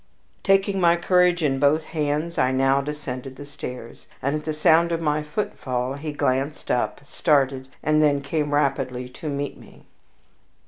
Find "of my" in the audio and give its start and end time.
4.91-5.21